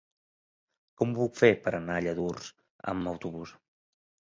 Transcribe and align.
Com 1.01 1.11
ho 1.11 1.17
puc 1.19 1.37
fer 1.41 1.51
per 1.67 1.75
anar 1.81 1.99
a 1.99 2.05
Lladurs 2.07 2.51
amb 2.95 3.13
autobús? 3.15 3.57